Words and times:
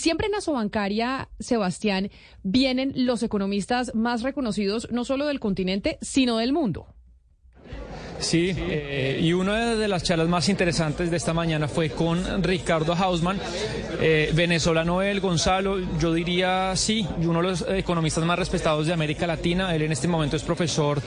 Siempre 0.00 0.28
en 0.28 0.34
Asobancaria, 0.34 1.28
Sebastián, 1.40 2.10
vienen 2.42 2.94
los 2.96 3.22
economistas 3.22 3.94
más 3.94 4.22
reconocidos 4.22 4.88
no 4.90 5.04
solo 5.04 5.26
del 5.26 5.40
continente, 5.40 5.98
sino 6.00 6.38
del 6.38 6.54
mundo. 6.54 6.86
Sí, 8.20 8.54
eh, 8.54 9.18
y 9.20 9.32
una 9.32 9.74
de 9.74 9.88
las 9.88 10.02
charlas 10.02 10.28
más 10.28 10.50
interesantes 10.50 11.10
de 11.10 11.16
esta 11.16 11.32
mañana 11.32 11.68
fue 11.68 11.88
con 11.88 12.42
Ricardo 12.42 12.94
Hausman, 12.94 13.40
eh, 13.98 14.30
venezolano 14.34 15.00
él, 15.00 15.20
Gonzalo, 15.20 15.78
yo 15.98 16.12
diría 16.12 16.72
sí, 16.76 17.06
uno 17.22 17.40
de 17.40 17.48
los 17.48 17.64
economistas 17.68 18.22
más 18.24 18.38
respetados 18.38 18.86
de 18.86 18.92
América 18.92 19.26
Latina. 19.26 19.74
Él 19.74 19.82
en 19.82 19.92
este 19.92 20.06
momento 20.06 20.36
es 20.36 20.42
profesor 20.42 21.00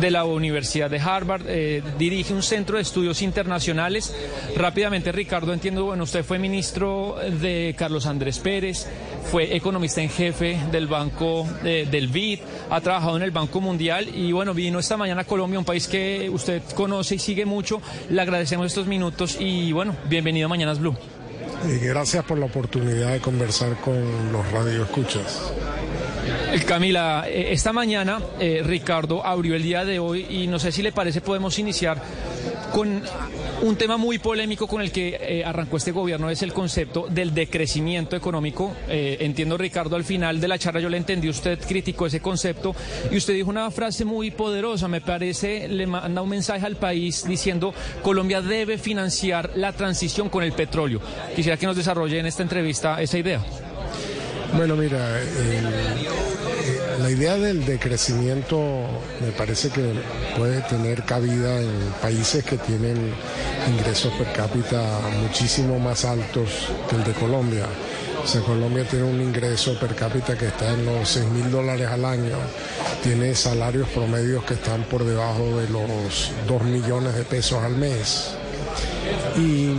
de 0.00 0.10
la 0.10 0.24
Universidad 0.24 0.88
de 0.88 1.00
Harvard, 1.00 1.42
eh, 1.48 1.82
dirige 1.98 2.32
un 2.32 2.44
centro 2.44 2.76
de 2.76 2.82
estudios 2.82 3.22
internacionales. 3.22 4.14
Rápidamente, 4.56 5.10
Ricardo, 5.10 5.52
entiendo, 5.52 5.84
bueno, 5.86 6.04
usted 6.04 6.24
fue 6.24 6.38
ministro 6.38 7.16
de 7.40 7.74
Carlos 7.76 8.06
Andrés 8.06 8.38
Pérez, 8.38 8.86
fue 9.30 9.54
economista 9.56 10.00
en 10.00 10.10
jefe 10.10 10.58
del 10.70 10.86
Banco 10.86 11.46
del 11.62 12.08
BID, 12.08 12.40
ha 12.70 12.80
trabajado 12.80 13.16
en 13.16 13.22
el 13.22 13.30
Banco 13.30 13.60
Mundial 13.60 14.08
y 14.14 14.32
bueno, 14.32 14.54
vino 14.54 14.78
esta 14.78 14.96
mañana 14.96 15.22
a 15.22 15.24
Colombia, 15.24 15.58
un 15.58 15.64
país 15.64 15.88
que 15.88 16.28
usted 16.30 16.51
conoce 16.74 17.16
y 17.16 17.18
sigue 17.18 17.46
mucho. 17.46 17.80
Le 18.10 18.20
agradecemos 18.20 18.66
estos 18.66 18.86
minutos 18.86 19.36
y 19.40 19.72
bueno, 19.72 19.96
bienvenido 20.08 20.46
a 20.46 20.48
Mañanas 20.48 20.78
Blue. 20.78 20.96
Y 21.68 21.78
gracias 21.78 22.24
por 22.24 22.38
la 22.38 22.46
oportunidad 22.46 23.12
de 23.12 23.20
conversar 23.20 23.76
con 23.76 24.32
los 24.32 24.50
radioescuchas. 24.50 25.52
Camila, 26.66 27.24
eh, 27.28 27.52
esta 27.52 27.72
mañana 27.72 28.20
eh, 28.38 28.62
Ricardo 28.64 29.24
abrió 29.24 29.54
el 29.54 29.62
día 29.62 29.84
de 29.84 29.98
hoy 29.98 30.26
y 30.28 30.46
no 30.46 30.58
sé 30.58 30.72
si 30.72 30.82
le 30.82 30.92
parece 30.92 31.20
podemos 31.20 31.58
iniciar 31.58 32.00
con 32.72 33.02
un 33.62 33.76
tema 33.76 33.96
muy 33.96 34.18
polémico 34.18 34.66
con 34.66 34.82
el 34.82 34.92
que 34.92 35.18
eh, 35.20 35.44
arrancó 35.44 35.76
este 35.76 35.92
gobierno 35.92 36.30
es 36.30 36.42
el 36.42 36.52
concepto 36.52 37.06
del 37.08 37.32
decrecimiento 37.34 38.16
económico. 38.16 38.74
entiendo, 38.88 39.56
Ricardo, 39.56 39.96
al 39.96 40.04
final 40.04 40.40
de 40.40 40.48
la 40.48 40.58
charla 40.58 40.80
yo 40.80 40.88
le 40.88 40.96
entendí, 40.96 41.28
usted 41.28 41.58
criticó 41.58 42.06
ese 42.06 42.20
concepto 42.20 42.74
y 43.10 43.16
usted 43.16 43.34
dijo 43.34 43.50
una 43.50 43.70
frase 43.70 44.04
muy 44.04 44.30
poderosa, 44.30 44.88
me 44.88 45.00
parece, 45.00 45.68
le 45.68 45.86
manda 45.86 46.22
un 46.22 46.28
mensaje 46.28 46.66
al 46.66 46.76
país 46.76 47.24
diciendo 47.26 47.74
Colombia 48.02 48.40
debe 48.40 48.78
financiar 48.78 49.52
la 49.56 49.72
transición 49.72 50.28
con 50.28 50.42
el 50.42 50.52
petróleo. 50.52 51.00
Quisiera 51.34 51.56
que 51.56 51.66
nos 51.66 51.76
desarrolle 51.76 52.18
en 52.18 52.26
esta 52.26 52.42
entrevista 52.42 53.00
esa 53.00 53.18
idea. 53.18 53.42
Bueno, 54.56 54.76
mira, 54.76 55.18
la 57.02 57.10
idea 57.10 57.36
del 57.36 57.64
decrecimiento 57.64 58.58
me 59.20 59.32
parece 59.32 59.70
que 59.70 59.92
puede 60.36 60.60
tener 60.62 61.02
cabida 61.04 61.60
en 61.60 61.70
países 62.00 62.44
que 62.44 62.56
tienen 62.58 63.12
ingresos 63.68 64.12
per 64.14 64.32
cápita 64.32 65.00
muchísimo 65.20 65.80
más 65.80 66.04
altos 66.04 66.68
que 66.88 66.96
el 66.96 67.04
de 67.04 67.12
Colombia. 67.12 67.66
O 68.22 68.26
sea, 68.26 68.40
Colombia 68.42 68.84
tiene 68.88 69.04
un 69.04 69.20
ingreso 69.20 69.76
per 69.80 69.96
cápita 69.96 70.38
que 70.38 70.46
está 70.46 70.72
en 70.74 70.86
los 70.86 71.08
6 71.08 71.26
mil 71.30 71.50
dólares 71.50 71.88
al 71.88 72.04
año, 72.04 72.36
tiene 73.02 73.34
salarios 73.34 73.88
promedios 73.88 74.44
que 74.44 74.54
están 74.54 74.84
por 74.84 75.04
debajo 75.04 75.58
de 75.58 75.68
los 75.70 76.30
2 76.46 76.62
millones 76.62 77.16
de 77.16 77.24
pesos 77.24 77.58
al 77.64 77.76
mes. 77.76 78.30
Y 79.36 79.72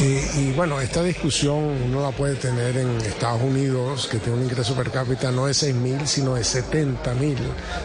y, 0.00 0.52
bueno, 0.52 0.80
esta 0.80 1.02
discusión 1.02 1.58
uno 1.58 2.00
la 2.00 2.10
puede 2.10 2.34
tener 2.36 2.76
en 2.76 2.96
Estados 3.02 3.42
Unidos, 3.42 4.08
que 4.10 4.18
tiene 4.18 4.38
un 4.38 4.44
ingreso 4.44 4.74
per 4.74 4.90
cápita 4.90 5.30
no 5.30 5.46
de 5.46 5.52
6 5.52 5.74
mil, 5.74 6.06
sino 6.06 6.36
de 6.36 6.44
70 6.44 7.14
mil 7.14 7.36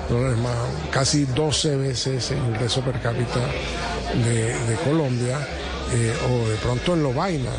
dólares 0.09 0.37
más, 0.37 0.55
casi 0.91 1.25
12 1.25 1.75
veces 1.75 2.31
el 2.31 2.37
ingreso 2.37 2.81
per 2.81 3.01
cápita 3.01 3.41
de, 4.23 4.75
Colombia, 4.85 5.45
eh, 5.93 6.13
o 6.29 6.49
de 6.49 6.55
pronto 6.55 6.93
en 6.93 7.03
Lovaina. 7.03 7.51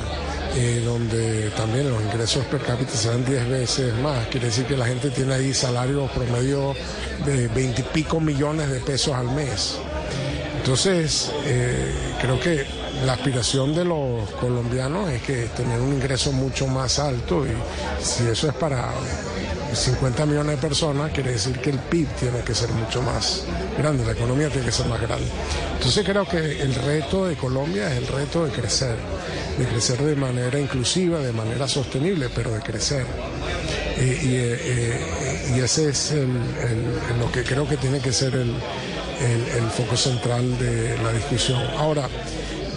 Eh, 0.58 0.80
donde 0.82 1.50
también 1.50 1.90
los 1.90 2.02
ingresos 2.02 2.42
per 2.46 2.62
cápita 2.62 2.92
serán 2.92 3.26
10 3.26 3.46
veces 3.46 3.94
más. 3.96 4.26
Quiere 4.28 4.46
decir 4.46 4.64
que 4.64 4.74
la 4.74 4.86
gente 4.86 5.10
tiene 5.10 5.34
ahí 5.34 5.52
salarios 5.52 6.10
promedio 6.12 6.72
de 7.26 7.48
20 7.48 7.82
y 7.82 7.84
pico 7.92 8.20
millones 8.20 8.70
de 8.70 8.80
pesos 8.80 9.12
al 9.12 9.30
mes. 9.32 9.76
Entonces, 10.56 11.30
eh, 11.44 11.92
creo 12.22 12.40
que 12.40 12.64
la 13.04 13.12
aspiración 13.14 13.74
de 13.74 13.84
los 13.84 14.30
colombianos 14.40 15.10
es 15.10 15.22
que 15.22 15.46
tener 15.56 15.80
un 15.80 15.92
ingreso 15.92 16.32
mucho 16.32 16.66
más 16.66 16.98
alto 16.98 17.44
y 17.46 17.50
si 18.02 18.26
eso 18.26 18.48
es 18.48 18.54
para 18.54 18.92
50 19.74 20.24
millones 20.26 20.56
de 20.56 20.62
personas, 20.68 21.12
quiere 21.12 21.32
decir 21.32 21.58
que 21.58 21.70
el 21.70 21.78
PIB 21.78 22.08
tiene 22.18 22.40
que 22.40 22.54
ser 22.54 22.70
mucho 22.70 23.02
más 23.02 23.44
grande, 23.76 24.04
la 24.04 24.12
economía 24.12 24.48
tiene 24.48 24.66
que 24.66 24.72
ser 24.72 24.86
más 24.86 25.00
grande. 25.00 25.26
Entonces 25.74 26.04
creo 26.04 26.26
que 26.26 26.62
el 26.62 26.74
reto 26.74 27.26
de 27.26 27.36
Colombia 27.36 27.92
es 27.92 27.98
el 27.98 28.06
reto 28.06 28.46
de 28.46 28.52
crecer, 28.52 28.96
de 29.58 29.66
crecer 29.66 29.98
de 30.02 30.16
manera 30.16 30.58
inclusiva, 30.58 31.18
de 31.18 31.32
manera 31.32 31.68
sostenible, 31.68 32.28
pero 32.34 32.52
de 32.52 32.60
crecer. 32.60 33.06
y, 33.98 34.36
eh, 34.36 35.00
ese 35.62 35.88
es 35.88 36.12
lo 37.18 37.32
que 37.32 37.42
creo 37.42 37.68
que 37.68 37.76
tiene 37.76 37.98
que 37.98 38.12
ser 38.12 38.34
el, 38.34 38.54
el 39.20 39.70
foco 39.70 39.96
central 39.96 40.58
de 40.58 40.96
la 41.02 41.12
discusión. 41.12 41.60
Ahora, 41.76 42.08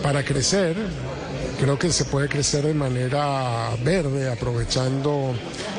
para 0.01 0.23
crecer, 0.23 0.75
creo 1.59 1.77
que 1.77 1.91
se 1.91 2.05
puede 2.05 2.27
crecer 2.27 2.65
de 2.65 2.73
manera 2.73 3.69
verde, 3.83 4.31
aprovechando 4.31 5.33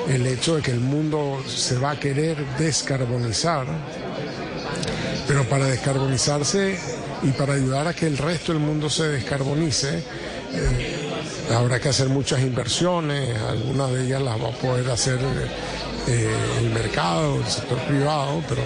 el 0.08 0.26
hecho 0.26 0.56
de 0.56 0.62
que 0.62 0.70
el 0.70 0.80
mundo 0.80 1.42
se 1.46 1.78
va 1.78 1.92
a 1.92 2.00
querer 2.00 2.36
descarbonizar. 2.58 3.66
Pero 5.26 5.48
para 5.48 5.66
descarbonizarse 5.66 6.78
y 7.22 7.30
para 7.30 7.54
ayudar 7.54 7.86
a 7.86 7.94
que 7.94 8.06
el 8.06 8.18
resto 8.18 8.52
del 8.52 8.60
mundo 8.60 8.90
se 8.90 9.08
descarbonice, 9.08 9.98
eh, 10.52 11.54
habrá 11.54 11.78
que 11.78 11.88
hacer 11.88 12.08
muchas 12.08 12.40
inversiones, 12.40 13.36
algunas 13.40 13.92
de 13.92 14.04
ellas 14.06 14.22
las 14.22 14.42
va 14.42 14.48
a 14.48 14.52
poder 14.52 14.90
hacer 14.90 15.18
eh, 16.06 16.34
el 16.58 16.70
mercado, 16.70 17.36
el 17.36 17.46
sector 17.46 17.78
privado, 17.86 18.42
pero 18.48 18.62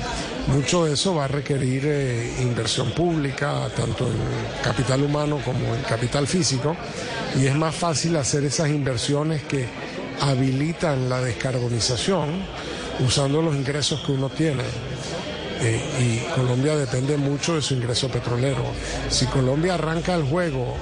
mucho 0.48 0.84
de 0.84 0.94
eso 0.94 1.14
va 1.14 1.24
a 1.24 1.28
requerir 1.28 1.82
eh, 1.86 2.36
inversión 2.40 2.90
pública, 2.92 3.68
tanto 3.76 4.06
en 4.06 4.62
capital 4.62 5.02
humano 5.02 5.40
como 5.44 5.74
en 5.74 5.82
capital 5.82 6.26
físico, 6.26 6.76
y 7.36 7.46
es 7.46 7.54
más 7.54 7.74
fácil 7.74 8.16
hacer 8.16 8.44
esas 8.44 8.68
inversiones 8.68 9.42
que 9.42 9.66
habilitan 10.20 11.08
la 11.08 11.20
descarbonización 11.20 12.44
usando 13.00 13.42
los 13.42 13.54
ingresos 13.54 14.00
que 14.00 14.12
uno 14.12 14.28
tiene. 14.28 14.62
Eh, 15.64 15.80
y 15.98 16.34
Colombia 16.34 16.76
depende 16.76 17.16
mucho 17.16 17.54
de 17.54 17.62
su 17.62 17.74
ingreso 17.74 18.08
petrolero. 18.08 18.64
Si 19.08 19.24
Colombia 19.26 19.74
arranca 19.74 20.14
el 20.14 20.24
juego 20.24 20.76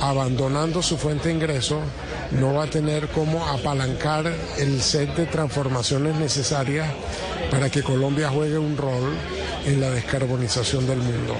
abandonando 0.00 0.82
su 0.82 0.96
fuente 0.96 1.28
de 1.28 1.34
ingreso, 1.34 1.80
no 2.32 2.54
va 2.54 2.64
a 2.64 2.66
tener 2.66 3.08
cómo 3.08 3.46
apalancar 3.46 4.32
el 4.58 4.82
set 4.82 5.14
de 5.14 5.26
transformaciones 5.26 6.16
necesarias 6.16 6.92
para 7.50 7.70
que 7.70 7.82
Colombia 7.82 8.28
juegue 8.28 8.58
un 8.58 8.76
rol 8.76 9.14
en 9.66 9.80
la 9.80 9.90
descarbonización 9.90 10.86
del 10.86 10.98
mundo. 10.98 11.36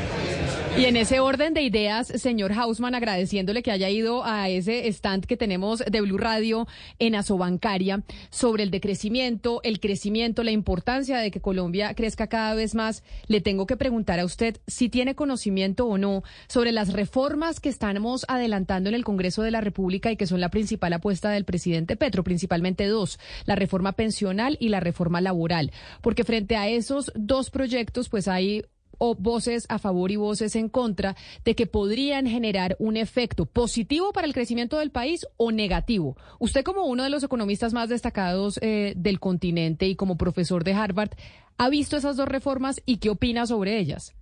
Y 0.76 0.86
en 0.86 0.96
ese 0.96 1.20
orden 1.20 1.54
de 1.54 1.62
ideas, 1.62 2.08
señor 2.08 2.52
Hausman, 2.52 2.96
agradeciéndole 2.96 3.62
que 3.62 3.70
haya 3.70 3.88
ido 3.90 4.24
a 4.24 4.48
ese 4.48 4.88
stand 4.88 5.24
que 5.24 5.36
tenemos 5.36 5.78
de 5.78 6.00
Blue 6.00 6.18
Radio 6.18 6.66
en 6.98 7.14
Asobancaria 7.14 8.02
sobre 8.30 8.64
el 8.64 8.72
decrecimiento, 8.72 9.60
el 9.62 9.78
crecimiento, 9.78 10.42
la 10.42 10.50
importancia 10.50 11.18
de 11.18 11.30
que 11.30 11.40
Colombia 11.40 11.94
crezca 11.94 12.26
cada 12.26 12.54
vez 12.54 12.74
más, 12.74 13.04
le 13.28 13.40
tengo 13.40 13.66
que 13.66 13.76
preguntar 13.76 14.18
a 14.18 14.24
usted 14.24 14.56
si 14.66 14.88
tiene 14.88 15.14
conocimiento 15.14 15.86
o 15.86 15.96
no 15.96 16.24
sobre 16.48 16.72
las 16.72 16.92
reformas 16.92 17.60
que 17.60 17.68
estamos 17.68 18.24
adelantando 18.26 18.88
en 18.88 18.96
el 18.96 19.04
Congreso 19.04 19.42
de 19.42 19.52
la 19.52 19.60
República 19.60 20.10
y 20.10 20.16
que 20.16 20.26
son 20.26 20.40
la 20.40 20.50
principal 20.50 20.92
apuesta 20.92 21.30
del 21.30 21.44
presidente 21.44 21.94
Petro, 21.94 22.24
principalmente 22.24 22.88
dos, 22.88 23.20
la 23.46 23.54
reforma 23.54 23.92
pensional 23.92 24.56
y 24.58 24.70
la 24.70 24.80
reforma 24.80 25.20
laboral. 25.20 25.70
Porque 26.00 26.24
frente 26.24 26.56
a 26.56 26.68
esos 26.68 27.12
dos 27.14 27.50
proyectos, 27.50 28.08
pues 28.08 28.26
hay 28.26 28.64
o 28.98 29.14
voces 29.14 29.66
a 29.68 29.78
favor 29.78 30.10
y 30.10 30.16
voces 30.16 30.56
en 30.56 30.68
contra 30.68 31.16
de 31.44 31.54
que 31.54 31.66
podrían 31.66 32.26
generar 32.26 32.76
un 32.78 32.96
efecto 32.96 33.46
positivo 33.46 34.12
para 34.12 34.26
el 34.26 34.34
crecimiento 34.34 34.78
del 34.78 34.90
país 34.90 35.26
o 35.36 35.52
negativo. 35.52 36.16
Usted 36.38 36.64
como 36.64 36.84
uno 36.84 37.02
de 37.02 37.10
los 37.10 37.22
economistas 37.22 37.72
más 37.72 37.88
destacados 37.88 38.58
eh, 38.62 38.94
del 38.96 39.20
continente 39.20 39.86
y 39.86 39.96
como 39.96 40.16
profesor 40.16 40.64
de 40.64 40.74
Harvard, 40.74 41.10
¿ha 41.58 41.68
visto 41.68 41.96
esas 41.96 42.16
dos 42.16 42.28
reformas 42.28 42.82
y 42.86 42.98
qué 42.98 43.10
opina 43.10 43.46
sobre 43.46 43.78
ellas? 43.78 44.14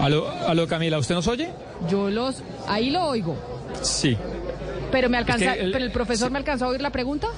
Aló, 0.00 0.28
aló 0.28 0.66
Camila, 0.66 0.98
¿usted 0.98 1.14
nos 1.14 1.28
oye? 1.28 1.50
Yo 1.88 2.10
los, 2.10 2.42
ahí 2.66 2.90
lo 2.90 3.04
oigo. 3.04 3.36
Sí. 3.82 4.16
Pero 4.90 5.08
me 5.08 5.16
alcanza, 5.16 5.54
el, 5.54 5.72
pero 5.72 5.84
el 5.84 5.92
profesor 5.92 6.30
me 6.30 6.38
alcanzó 6.38 6.66
a 6.66 6.68
oír 6.68 6.82
la 6.82 6.90
pregunta. 6.90 7.28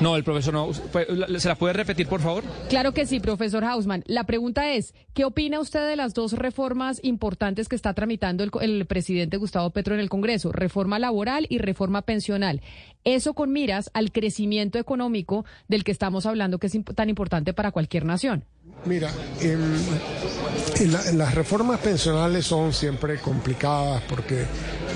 No, 0.00 0.16
el 0.16 0.24
profesor 0.24 0.54
no. 0.54 0.70
Pues, 0.92 1.06
¿Se 1.42 1.48
la 1.48 1.54
puede 1.54 1.74
repetir, 1.74 2.06
por 2.06 2.20
favor? 2.20 2.42
Claro 2.68 2.92
que 2.92 3.06
sí, 3.06 3.20
profesor 3.20 3.64
Hausman. 3.64 4.02
La 4.06 4.24
pregunta 4.24 4.72
es, 4.72 4.94
¿qué 5.12 5.24
opina 5.24 5.60
usted 5.60 5.86
de 5.86 5.96
las 5.96 6.14
dos 6.14 6.32
reformas 6.32 7.00
importantes 7.02 7.68
que 7.68 7.76
está 7.76 7.92
tramitando 7.92 8.44
el, 8.44 8.86
presidente 8.86 9.36
Gustavo 9.36 9.70
Petro 9.70 9.94
en 9.94 10.00
el 10.00 10.08
Congreso? 10.08 10.52
Reforma 10.52 10.98
laboral 10.98 11.46
y 11.50 11.58
reforma 11.58 12.02
pensional. 12.02 12.62
Eso 13.04 13.34
con 13.34 13.52
miras 13.52 13.90
al 13.92 14.10
crecimiento 14.10 14.78
económico 14.78 15.44
del 15.68 15.84
que 15.84 15.92
estamos 15.92 16.26
hablando, 16.26 16.58
que 16.58 16.66
es 16.66 16.78
tan 16.94 17.08
importante 17.10 17.52
para 17.52 17.70
cualquier 17.70 18.04
nación. 18.04 18.44
Mira, 18.86 19.10
las 21.14 21.34
reformas 21.34 21.80
pensionales 21.80 22.46
son 22.46 22.72
siempre 22.72 23.18
complicadas 23.18 24.02
porque 24.08 24.46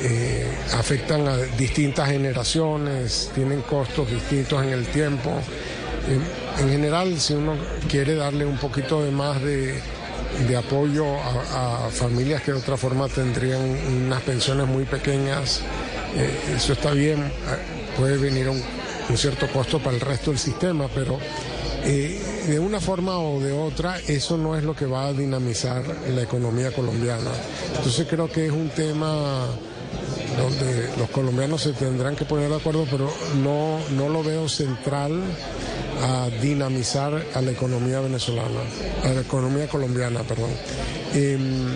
eh, 0.03 0.47
afectan 0.75 1.27
a 1.29 1.37
distintas 1.37 2.09
generaciones, 2.09 3.31
tienen 3.35 3.63
costos 3.63 4.11
distintos 4.11 4.63
en 4.63 4.71
el 4.71 4.87
tiempo. 4.87 5.33
En, 6.59 6.69
general, 6.69 7.19
si 7.19 7.35
uno 7.35 7.55
quiere 7.89 8.15
darle 8.15 8.45
un 8.45 8.59
poquito 8.59 9.03
de 9.03 9.11
más 9.11 9.41
de, 9.43 9.81
apoyo 10.57 11.07
a, 11.19 11.89
familias 11.91 12.43
que 12.43 12.53
de 12.53 12.59
otra 12.59 12.77
forma 12.77 13.09
tendrían 13.09 13.61
unas 13.61 14.23
pensiones 14.23 14.67
muy 14.67 14.85
pequeñas, 14.85 15.63
eh, 16.17 16.55
eso 16.57 16.75
está 16.75 16.93
bien, 16.93 17.33
puede 17.97 18.19
venir 18.19 18.49
un, 18.49 18.63
un, 19.09 19.17
cierto 19.17 19.49
costo 19.49 19.79
para 19.79 19.97
el 19.97 20.01
resto 20.01 20.31
del 20.31 20.39
sistema, 20.39 20.89
pero 20.95 21.19
eh, 21.87 22.19
de 22.49 22.59
una 22.59 22.81
forma 22.81 23.19
o 23.19 23.41
de 23.41 23.53
otra, 23.53 23.99
eso 24.09 24.39
no 24.39 24.57
es 24.57 24.65
lo 24.65 24.75
que 24.75 24.87
va 24.87 25.09
a 25.09 25.13
dinamizar 25.13 25.85
la 26.09 26.23
economía 26.23 26.73
colombiana. 26.73 27.31
Entonces 27.77 28.07
creo 28.09 28.27
que 28.27 28.47
es 28.47 28.53
un 28.53 28.71
tema 28.71 29.47
donde 30.37 30.91
los 30.99 31.09
colombianos 31.11 31.63
se 31.63 31.73
tendrán 31.73 32.17
que 32.17 32.25
poner 32.25 32.49
de 32.49 32.57
acuerdo, 32.57 32.87
pero 32.91 33.13
no, 33.43 33.79
no 33.91 34.09
lo 34.09 34.23
veo 34.23 34.49
central 34.49 35.23
a 36.03 36.29
dinamizar 36.41 37.25
a 37.35 37.41
la 37.41 37.51
economía 37.51 38.01
venezolana, 38.01 38.61
a 39.05 39.09
la 39.09 39.21
economía 39.21 39.69
colombiana, 39.69 40.23
perdón. 40.23 40.51
Em, 41.15 41.69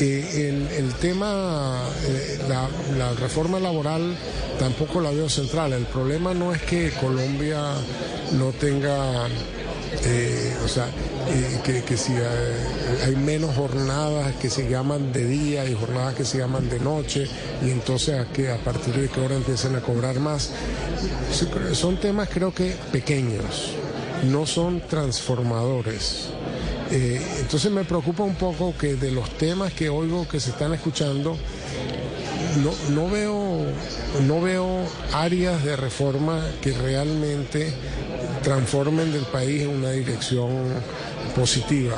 eh, 0.00 0.68
el, 0.76 0.94
tema, 0.94 1.88
eh, 2.06 2.38
la, 2.48 2.68
la, 2.96 3.12
reforma 3.14 3.60
laboral 3.60 4.16
tampoco 4.58 5.00
la 5.00 5.10
veo 5.10 5.28
central. 5.28 5.72
El 5.72 5.86
problema 5.86 6.34
no 6.34 6.52
es 6.52 6.62
que 6.62 6.90
Colombia 7.00 7.60
no 8.32 8.50
tenga 8.52 9.28
eh, 10.04 10.56
o 10.64 10.68
sea, 10.68 10.86
eh, 11.28 11.82
que, 11.86 11.96
si 11.96 12.12
hay, 13.04 13.16
menos 13.16 13.54
jornadas 13.54 14.34
que 14.36 14.50
se 14.50 14.68
llaman 14.68 15.12
de 15.12 15.26
día 15.26 15.68
y 15.68 15.74
jornadas 15.74 16.14
que 16.14 16.24
se 16.24 16.38
llaman 16.38 16.68
de 16.68 16.80
noche, 16.80 17.26
y 17.62 17.70
entonces 17.70 18.18
a, 18.18 18.26
que 18.26 18.50
a 18.50 18.58
partir 18.58 18.94
de 18.94 19.08
qué 19.08 19.20
hora 19.20 19.36
empiezan 19.36 19.76
a 19.76 19.80
cobrar 19.80 20.18
más. 20.20 20.50
Son 21.72 21.96
temas 21.96 22.28
creo 22.32 22.52
que 22.52 22.74
pequeños, 22.92 23.72
no 24.24 24.46
son 24.46 24.80
transformadores. 24.80 26.28
Eh, 26.90 27.20
entonces 27.40 27.72
me 27.72 27.84
preocupa 27.84 28.22
un 28.22 28.36
poco 28.36 28.74
que 28.76 28.94
de 28.94 29.10
los 29.10 29.30
temas 29.30 29.72
que 29.72 29.88
oigo 29.88 30.28
que 30.28 30.38
se 30.38 30.50
están 30.50 30.74
escuchando, 30.74 31.36
no, 32.62 32.94
no, 32.94 33.10
veo, 33.10 33.64
no 34.26 34.40
veo 34.40 34.68
áreas 35.12 35.64
de 35.64 35.76
reforma 35.76 36.44
que 36.60 36.72
realmente 36.72 37.72
transformen 38.44 39.10
del 39.10 39.24
país 39.24 39.62
en 39.62 39.70
una 39.70 39.90
dirección 39.90 40.50
positiva. 41.34 41.96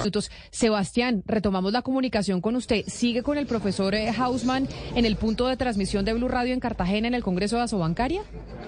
Sebastián, 0.50 1.22
retomamos 1.26 1.72
la 1.72 1.82
comunicación 1.82 2.40
con 2.40 2.56
usted. 2.56 2.84
¿Sigue 2.86 3.22
con 3.22 3.38
el 3.38 3.46
profesor 3.46 3.94
eh, 3.94 4.10
Hausman 4.10 4.66
en 4.94 5.04
el 5.04 5.16
punto 5.16 5.46
de 5.46 5.56
transmisión 5.56 6.04
de 6.04 6.14
Blue 6.14 6.28
Radio 6.28 6.54
en 6.54 6.60
Cartagena 6.60 7.08
en 7.08 7.14
el 7.14 7.22
Congreso 7.22 7.56
de 7.56 7.62
Asobancaria? 7.62 8.22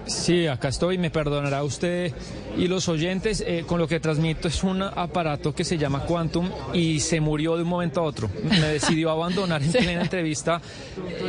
Sí, 0.05 0.47
acá 0.47 0.69
estoy. 0.69 0.97
Me 0.97 1.09
perdonará 1.09 1.63
usted 1.63 2.13
y 2.57 2.67
los 2.67 2.87
oyentes. 2.87 3.43
Eh, 3.45 3.63
con 3.65 3.79
lo 3.79 3.87
que 3.87 3.99
transmito 3.99 4.47
es 4.47 4.63
un 4.63 4.81
aparato 4.81 5.53
que 5.53 5.63
se 5.63 5.77
llama 5.77 6.05
Quantum 6.05 6.49
y 6.73 6.99
se 6.99 7.19
murió 7.19 7.55
de 7.55 7.63
un 7.63 7.69
momento 7.69 8.01
a 8.01 8.03
otro. 8.03 8.29
Me 8.43 8.67
decidió 8.67 9.09
abandonar 9.11 9.63
en 9.63 9.71
plena 9.71 10.01
entrevista 10.01 10.61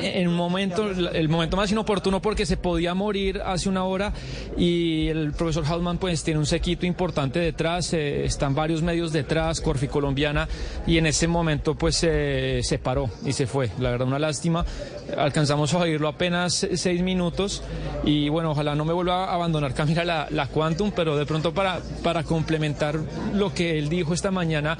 en 0.03 0.29
un 0.29 0.37
momento, 0.37 0.91
el 0.91 1.29
momento 1.29 1.57
más 1.57 1.73
inoportuno 1.73 2.21
porque 2.21 2.47
se 2.47 2.57
podía 2.57 2.95
morir 2.95 3.41
hace 3.45 3.69
una 3.69 3.85
hora 3.85 4.13
y 4.57 5.09
el 5.09 5.33
profesor 5.33 5.65
Hausman 5.65 5.99
pues 5.99 6.23
tiene 6.23 6.39
un 6.39 6.47
sequito 6.47 6.87
importante 6.87 7.39
detrás. 7.39 7.93
Eh, 7.95 8.25
están 8.25 8.55
varios 8.55 8.83
medios 8.83 9.13
detrás 9.13 9.30
detrás, 9.31 9.61
Corfi 9.61 9.87
Colombiana, 9.87 10.49
y 10.89 10.99
en 10.99 11.07
ese 11.07 11.29
momento 11.29 11.77
pues 11.77 11.95
se 11.97 12.81
paró 12.83 13.09
y 13.25 13.33
se 13.33 13.47
fue. 13.47 13.71
La 13.79 13.93
verdad, 13.93 14.09
una 14.09 14.19
lástima. 14.19 14.65
Alcanzamos 15.17 15.73
a 15.73 15.79
oírlo 15.79 16.09
apenas 16.09 16.67
seis 16.75 17.01
minutos 17.01 17.63
y 18.05 18.29
bueno, 18.29 18.51
ojalá 18.51 18.75
no 18.75 18.85
me 18.85 18.93
vuelva 18.93 19.27
a 19.27 19.35
abandonar 19.35 19.73
Camila 19.81 20.05
la, 20.05 20.27
la 20.31 20.49
Quantum, 20.49 20.91
pero 20.91 21.17
de 21.17 21.27
pronto 21.27 21.55
para, 21.55 21.79
para 22.03 22.25
complementar 22.25 22.99
lo 23.33 23.55
que 23.55 23.79
él 23.79 23.89
dijo 23.89 24.15
esta 24.15 24.33
mañana, 24.33 24.77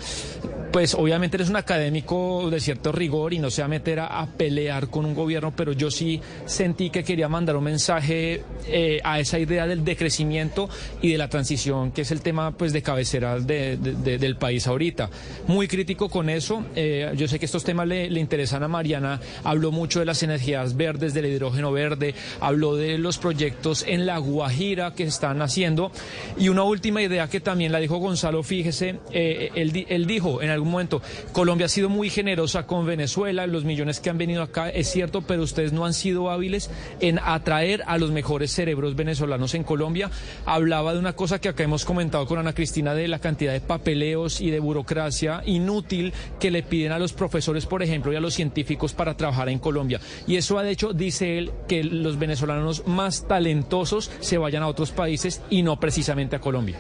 pues 0.73 0.95
obviamente 0.95 1.37
eres 1.37 1.51
un 1.51 1.57
académico 1.57 2.49
de 2.51 2.61
cierto 2.61 2.93
rigor 2.93 3.35
y 3.35 3.39
no 3.39 3.51
se 3.51 3.63
va 3.63 3.67
a 3.67 3.69
meter 3.69 4.01
a, 4.01 4.27
pelear 4.37 4.89
con 4.89 5.05
un 5.05 5.15
gobierno, 5.15 5.53
pero 5.55 5.73
yo 5.73 5.91
sí 5.91 6.21
sentí 6.47 6.91
que 6.91 7.03
quería 7.05 7.29
mandar 7.29 7.57
un 7.57 7.65
mensaje 7.65 8.43
eh, 8.67 9.01
a 9.03 9.19
esa 9.19 9.39
idea 9.39 9.67
del 9.67 9.85
decrecimiento 9.85 10.69
y 11.03 11.13
de 11.13 11.19
la 11.19 11.29
transición, 11.29 11.91
que 11.93 12.03
es 12.03 12.11
el 12.11 12.21
tema 12.21 12.53
pues 12.53 12.73
de 12.73 12.83
cabecera 12.83 13.39
del 13.41 14.37
país 14.37 14.67
ahorita. 14.67 15.11
Muy 15.47 15.69
crítico 15.69 16.09
con 16.09 16.31
eso. 16.31 16.65
Eh, 16.77 17.13
yo 17.17 17.29
sé 17.29 17.39
que 17.39 17.47
estos 17.47 17.65
temas 17.65 17.89
le, 17.89 18.07
interesan 18.21 18.63
a 18.63 18.69
Mariana. 18.69 19.21
Habló 19.45 19.73
mucho 19.73 20.01
de 20.01 20.07
las 20.07 20.23
energías 20.23 20.77
verdes, 20.77 21.15
del 21.15 21.27
hidrógeno 21.27 21.73
verde, 21.73 22.15
habló 22.41 22.77
de 22.77 22.99
los 22.99 23.19
proyectos 23.19 23.85
en 23.87 24.07
La 24.07 24.19
Guajira 24.19 24.95
que 24.95 25.05
están 25.05 25.43
haciendo. 25.43 25.91
Y 26.39 26.49
una 26.49 26.63
última 26.63 27.03
idea 27.03 27.29
que 27.29 27.41
también 27.41 27.73
la 27.73 27.79
dijo 27.79 27.97
Gonzalo, 27.97 28.43
fíjese, 28.43 29.01
eh, 29.13 29.51
él, 29.55 30.07
dijo 30.07 30.43
en 30.43 30.51
algún 30.61 30.73
momento, 30.73 31.03
Colombia 31.33 31.67
ha 31.67 31.69
sido 31.69 31.89
muy 31.89 32.11
generosa 32.11 32.67
con 32.67 32.87
Venezuela, 32.87 33.47
los 33.47 33.65
millones 33.65 34.01
que 34.01 34.11
han 34.11 34.19
venido 34.19 34.43
acá, 34.43 34.69
es 34.69 34.91
cierto, 34.91 35.23
pero 35.23 35.43
ustedes 35.43 35.73
no 35.73 35.85
han 35.85 35.95
sido 35.95 36.31
hábiles 36.31 36.71
en 37.01 37.19
atraer 37.19 37.83
a 37.87 37.99
los 37.99 38.11
mejores 38.11 38.53
cerebros 38.53 38.95
venezolanos 38.95 39.55
en 39.55 39.65
Colombia. 39.65 40.11
Hablaba 40.47 40.93
de 40.93 40.99
una 40.99 41.15
cosa 41.15 41.41
que 41.41 41.49
acá 41.49 41.65
hemos 41.65 41.85
comentado 41.85 42.27
con 42.27 42.39
Ana 42.39 42.55
Cristina 42.55 42.95
de 42.95 43.09
la 43.09 43.19
cantidad 43.19 43.53
de 43.53 43.61
papeleos 43.61 44.41
y 44.41 44.51
de 44.51 44.61
burocracia 44.61 45.43
inútil 45.47 46.13
que 46.39 46.51
le 46.51 46.63
piden 46.63 46.93
a 46.93 46.99
los 46.99 47.13
profesores, 47.13 47.67
por 47.67 47.83
ejemplo, 47.83 48.13
y 48.13 48.17
a 48.17 48.21
los 48.21 48.35
científicos 48.35 48.93
para 48.93 49.17
trabajar 49.17 49.49
en 49.49 49.59
Colombia. 49.59 50.01
Y 50.27 50.37
eso 50.37 50.59
ha 50.59 50.69
hecho, 50.69 50.93
dice 50.93 51.39
él, 51.39 51.53
que 51.69 51.83
los 51.85 52.19
venezolanos 52.19 52.87
más 52.87 53.27
talentosos 53.27 54.11
se 54.21 54.39
vayan 54.39 54.63
a 54.63 54.69
otros 54.69 54.91
países 54.91 55.41
y 55.51 55.63
no 55.63 55.81
precisamente 55.81 56.37
a 56.37 56.41
Colombia. 56.41 56.79